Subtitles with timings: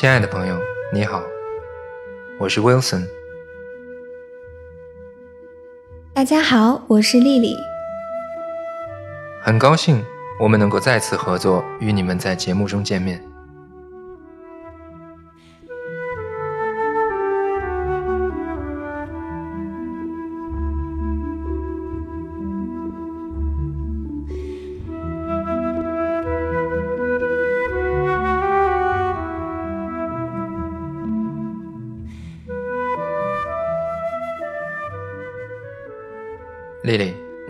[0.00, 0.56] 亲爱的朋友，
[0.92, 1.24] 你好，
[2.38, 3.04] 我是 Wilson。
[6.14, 7.56] 大家好，我是丽丽。
[9.42, 10.04] 很高兴
[10.38, 13.20] 我们能够再次合作，与你们在节目中见面。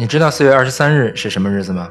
[0.08, 1.90] 知道四月二十三日是什么日子吗？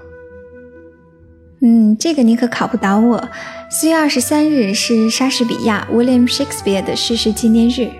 [1.61, 3.29] 嗯，这个你可考不倒我。
[3.69, 7.91] 四月二十三日是莎士比亚 William Shakespeare 的逝世纪念日。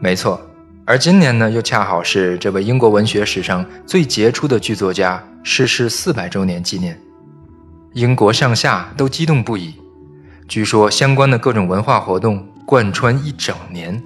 [0.00, 0.40] 没错，
[0.84, 6.98] 而今年呢，又恰好是这位英国文学史上最杰出的剧作家逝世四百周年纪念，
[7.94, 9.74] 英国上下都激动不已。
[10.46, 14.00] 据说相关的各种文化活动贯穿一整年。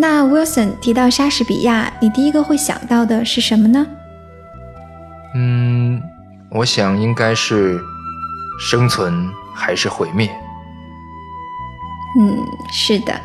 [0.00, 3.84] 那 Wilson 提到莎士比亚，你第一个会想到的是什么呢？
[5.34, 6.00] 嗯，
[6.50, 7.80] 我想应该是
[8.60, 10.30] 生存还是毁灭。
[12.20, 12.38] 嗯，
[12.70, 13.20] 是的，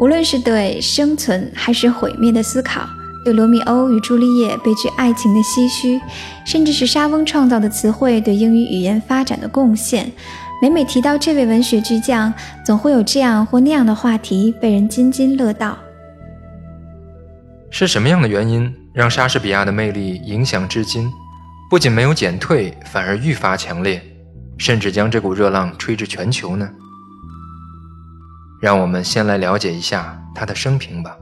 [0.00, 2.80] 无论是对生存还是毁灭的思考，
[3.24, 6.00] 对罗密欧与朱丽叶悲剧爱情的唏嘘，
[6.44, 10.10] 甚至是莎翁创造的词汇对英语语言发展的贡献，
[10.60, 15.78] 每每提到这位文学巨匠，总会有这样或那样的话题被人津津乐道。
[17.78, 21.12] 是什么样的原因让莎士比亚的魅力影响至今？
[21.68, 24.02] 不仅没有减退，反而愈发强烈，
[24.56, 26.66] 甚至将这股热浪吹至全球呢？
[28.62, 31.14] 让我们先来了解一下他的生平吧。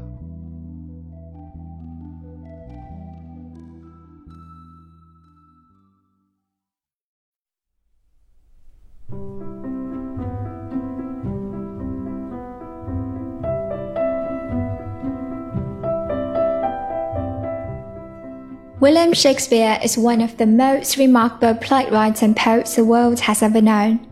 [18.85, 23.63] William Shakespeare is one of the most remarkable playwrights and poets the world has ever
[23.63, 24.07] known.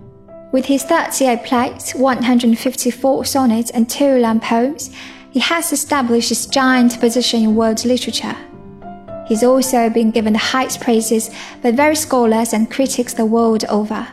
[0.51, 4.89] With his 38 plays, 154 sonnets, and two long poems,
[5.31, 8.35] he has established his giant position in world literature.
[9.29, 11.29] He's also been given the highest praises
[11.63, 14.09] by various scholars and critics the world over.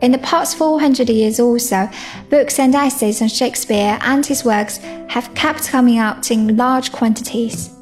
[0.00, 1.90] In the past 400 years or so,
[2.30, 7.74] books and essays on Shakespeare and his works have kept coming out in large quantities.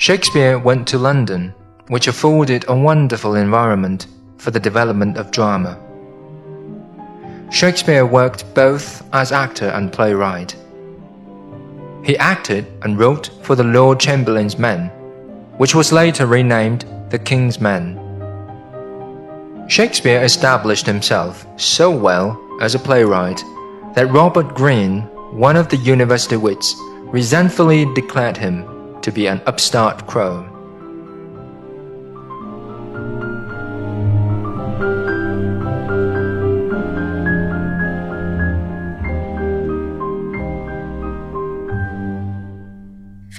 [0.00, 1.52] Shakespeare went to London,
[1.88, 4.06] which afforded a wonderful environment
[4.38, 5.78] for the development of drama.
[7.50, 10.56] Shakespeare worked both as actor and playwright.
[12.02, 14.86] He acted and wrote for the Lord Chamberlain's Men,
[15.58, 17.98] which was later renamed the King's Men.
[19.68, 23.44] Shakespeare established himself so well as a playwright
[23.94, 25.02] that Robert Greene,
[25.36, 26.74] one of the university wits,
[27.12, 30.46] resentfully declared him to be an upstart crow.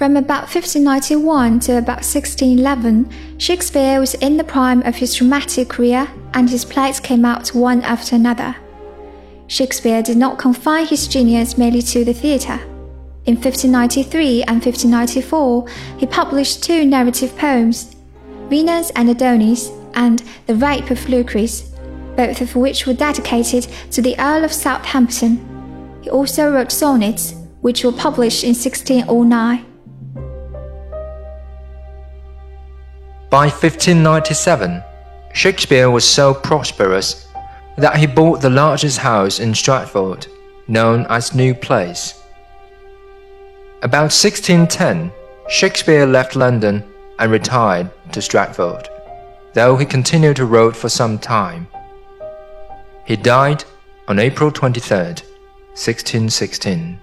[0.02, 6.08] From about 1591 to about 1611, Shakespeare was in the prime of his dramatic career
[6.34, 8.56] and his plays came out one after another.
[9.46, 12.58] Shakespeare did not confine his genius merely to the theatre.
[13.24, 15.68] In 1593 and 1594,
[15.98, 17.94] he published two narrative poems,
[18.48, 21.68] Venus and Adonis and The Rape of Lucrece,
[22.16, 25.38] both of which were dedicated to the Earl of Southampton.
[26.02, 29.66] He also wrote sonnets, which were published in 1609.
[33.30, 34.82] By 1597,
[35.32, 37.28] Shakespeare was so prosperous
[37.78, 40.26] that he bought the largest house in Stratford,
[40.66, 42.21] known as New Place.
[43.82, 45.10] About 1610,
[45.48, 46.84] Shakespeare left London
[47.18, 48.88] and retired to Stratford,
[49.54, 51.66] though he continued to write for some time.
[53.04, 53.64] He died
[54.06, 54.96] on April 23,
[55.74, 57.00] 1616.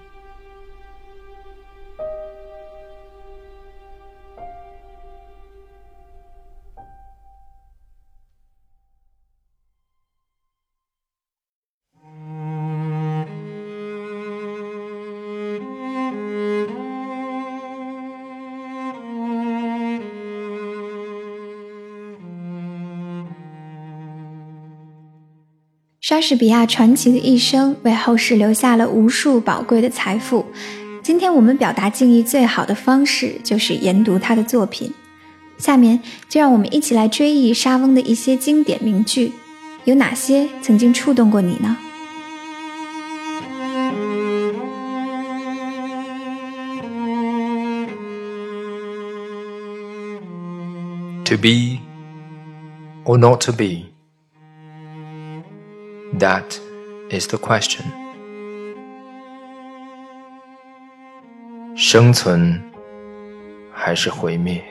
[26.00, 30.46] 莎士比亚传奇的一生为后世留下了无数宝贵的财富。
[31.02, 34.90] 今天我们表达敬意最好的方式就是研读他的作品。
[35.58, 39.30] 下面就让我们一起来追忆莎翁的一些经典名句
[39.84, 41.76] 有哪些曾经触动过你呢
[51.26, 51.78] ？To be
[53.04, 53.99] or not to be?
[56.20, 56.58] That
[57.10, 57.82] is the question.
[61.74, 62.62] 生存
[63.72, 64.62] 还是毁灭？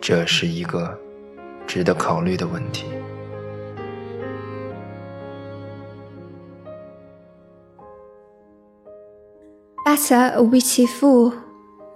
[0.00, 0.98] 这是一个
[1.66, 2.84] 值得考虑的问题。
[9.84, 11.32] Better a witty fool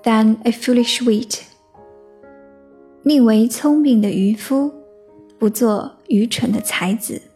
[0.02, 1.42] than a foolish wit。
[3.02, 4.72] 宁为聪明的渔夫，
[5.38, 7.27] 不做愚蠢的才子。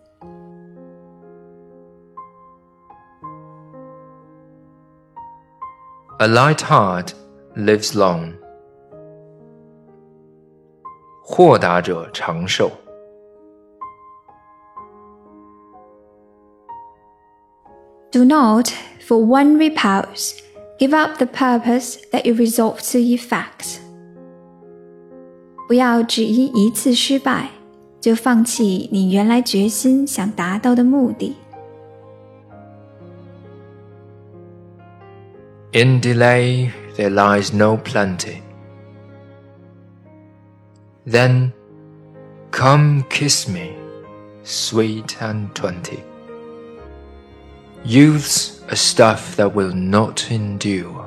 [6.22, 7.10] A light heart
[7.56, 8.34] lives long.
[11.24, 12.72] 豁达者长寿。
[18.10, 18.72] Do not,
[19.06, 20.40] for one repulse,
[20.80, 23.80] give up the purpose that you resolve to effect.
[25.68, 27.50] 不要只因一次失败，
[28.00, 31.36] 就放弃你原来决心想达到的目的。
[35.74, 38.42] In delay there lies no plenty.
[41.06, 41.54] Then
[42.52, 43.76] come kiss me,
[44.44, 46.04] sweet and twenty.
[47.84, 51.06] Youth's a stuff that will not endure.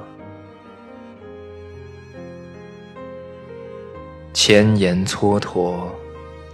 [4.33, 5.91] 千言蹉跎，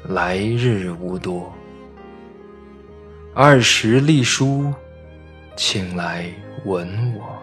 [0.09, 1.53] 来日无多。
[3.35, 4.73] 二十隶书，
[5.57, 6.33] 请来
[6.65, 7.40] 吻我。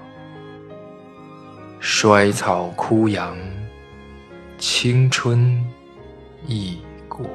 [1.80, 3.36] 衰草枯杨，
[4.58, 5.62] 青春。
[6.46, 6.78] 易
[7.08, 7.26] 过。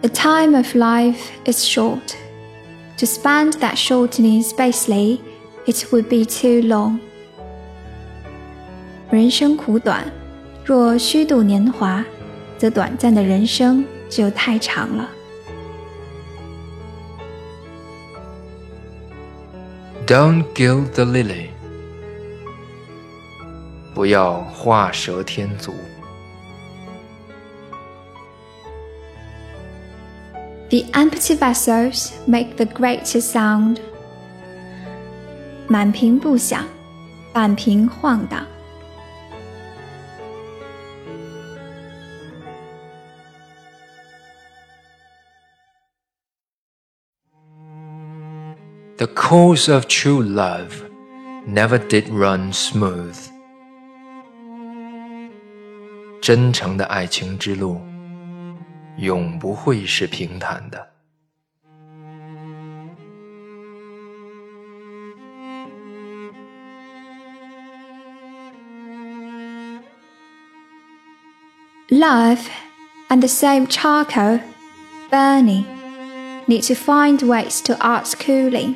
[0.00, 2.16] The time of life is short.
[2.98, 5.20] To spend that shortness basely,
[5.66, 6.98] it would be too long.
[9.10, 10.10] 人生苦短，
[10.64, 12.04] 若虚度年华，
[12.58, 15.09] 则短暂的人生就太长了。
[20.05, 21.49] Don't gild the lily，
[23.93, 25.73] 不要画蛇添足。
[30.69, 33.79] The empty vessels make the greatest sound。
[35.67, 36.63] 满瓶不响，
[37.33, 38.45] 半瓶晃荡。
[49.01, 50.83] The course of true love
[51.45, 53.15] never did run smooth.
[56.19, 57.79] 真诚的爱情之路，
[58.97, 60.93] 永不会是平坦的。
[71.89, 72.49] Love
[73.09, 74.41] and the same charcoal
[75.09, 75.63] burning
[76.47, 78.75] need to find ways to ask cooling.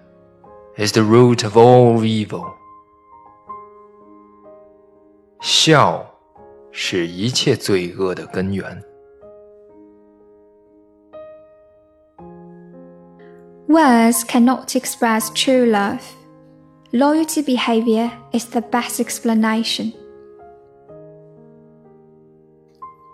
[0.76, 2.44] is the root of all evil.
[5.40, 6.04] 笑
[6.70, 8.82] 是一切罪恶的根源。
[13.68, 16.00] Words cannot express true love.
[16.92, 19.92] Loyalty behavior is the best explanation.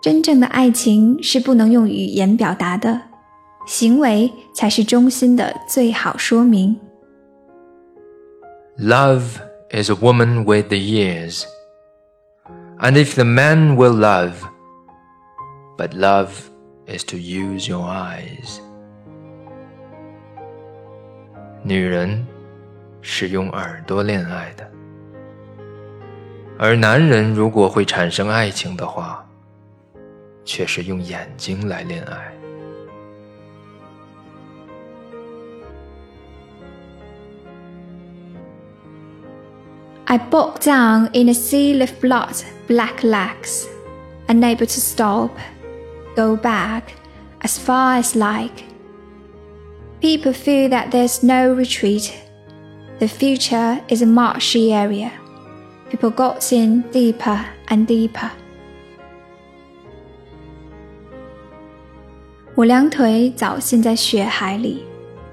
[0.01, 3.01] 真正的爱情是不能用语言表达的，
[3.65, 6.79] 行为才是忠心的最好说明。
[8.77, 11.45] Love is a woman with the years.
[12.79, 14.43] And if the man will love,
[15.77, 16.49] but love
[16.85, 18.59] is to use your eyes.
[21.63, 22.27] 女人
[23.01, 24.69] 是用耳朵恋爱的。
[26.59, 29.25] 而男人如果会产生爱情的话，
[30.43, 32.33] 却是用眼睛来恋爱。
[40.07, 42.35] I bogged down in a sea of blood,
[42.67, 43.67] black legs,
[44.27, 45.31] unable to stop,
[46.15, 46.93] go back
[47.41, 48.65] as far as like.
[50.01, 52.13] People feel that there's no retreat.
[52.99, 55.11] The future is a marshy area.
[55.89, 58.29] People got in deeper and deeper.
[62.55, 64.83] 我两腿早陷在血海里，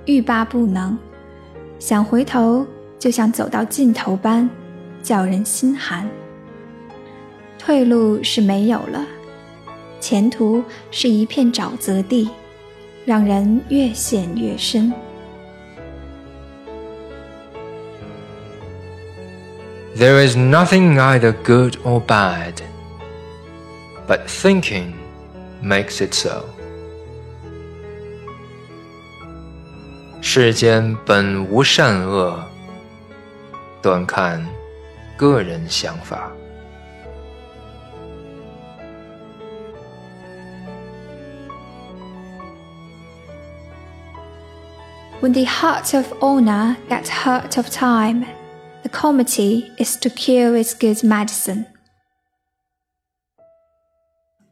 [0.07, 0.97] 欲罢不能，
[1.79, 2.67] 想回头
[2.99, 4.49] 就像走到尽头般。
[5.06, 6.10] 叫人心寒。
[7.60, 9.06] 退路是没有了，
[10.02, 12.28] 前途是一片沼泽地，
[13.06, 14.92] 让人越陷越深。
[19.96, 22.56] There is nothing either good or bad,
[24.08, 24.94] but thinking
[25.64, 26.46] makes it so.
[30.20, 32.44] 世间本无善恶，
[33.84, 34.44] 端看。
[35.17, 36.31] 个人想法。
[45.21, 48.25] When the heart of honor gets hurt of time,
[48.83, 51.67] the comedy is to cure its good medicine.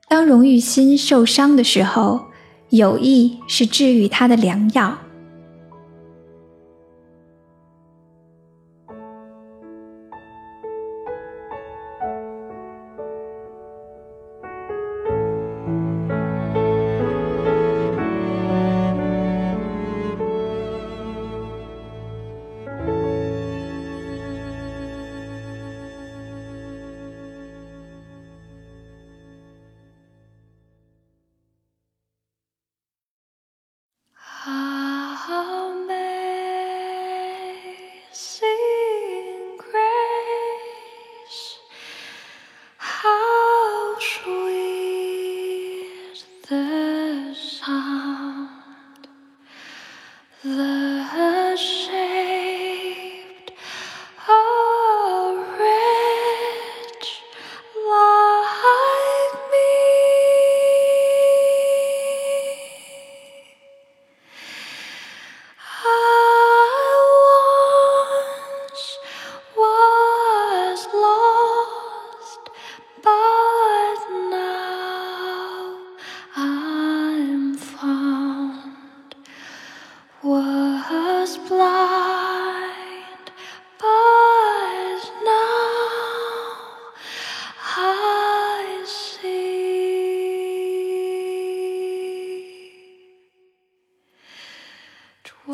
[0.08, 2.26] 当荣誉心受伤的时候，
[2.68, 4.98] 友谊是治愈它的良药。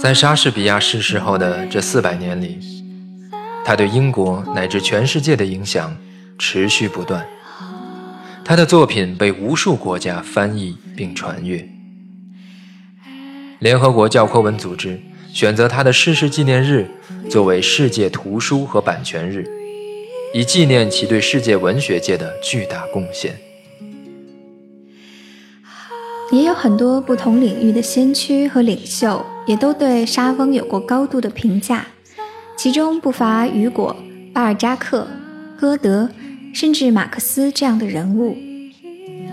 [0.10, 2.58] 在莎士比亚逝世后的这四百年里，
[3.63, 5.96] 他对英国乃至全世界的影响
[6.39, 7.24] 持续不断。
[8.44, 11.63] 他的作品被无数国家翻译并传阅。
[13.60, 15.00] 联合国教科文组织
[15.32, 16.89] 选择他的逝世纪念日
[17.30, 19.46] 作为世界图书和版权日，
[20.34, 23.38] 以纪念其对世界文学界的巨大贡献。
[26.32, 31.88] 也有很多不同领域的先驱和领袖，也都对沙翁有过高度的评价，
[32.56, 33.96] 其中不乏雨果、
[34.32, 35.08] 巴尔扎克、
[35.60, 36.08] 歌德，
[36.53, 38.38] 甚至马克思这样的人物。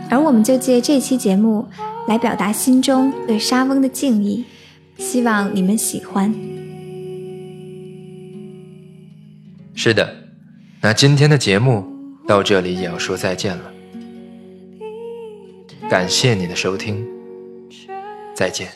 [0.08, 1.68] 而我们就借这期节目
[2.08, 4.46] 来表达心中对沙翁的敬意，
[4.96, 6.34] 希望你们喜欢。
[9.74, 10.16] 是的，
[10.80, 11.84] 那今天的节目
[12.26, 13.70] 到这里也要说再见了。
[15.90, 17.06] 感谢你的收听，
[18.34, 18.68] 再见。